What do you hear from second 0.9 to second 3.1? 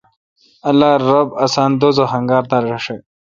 رب آسان دوزخ انگار دا رݭہ۔